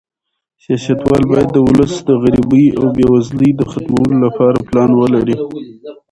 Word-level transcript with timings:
سیاستوال 0.63 1.23
باید 1.31 1.49
د 1.53 1.57
ولس 1.67 1.93
د 2.07 2.09
غریبۍ 2.21 2.65
او 2.79 2.85
بې 2.95 3.05
وزلۍ 3.13 3.49
د 3.55 3.61
ختمولو 3.71 4.15
لپاره 4.25 4.57
پلان 4.67 4.91
ولري. 4.99 5.35